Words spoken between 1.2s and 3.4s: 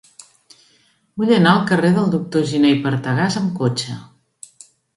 Vull anar al carrer del Doctor Giné i Partagàs